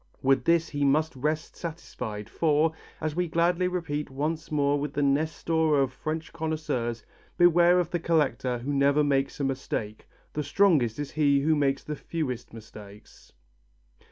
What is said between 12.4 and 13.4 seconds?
mistakes."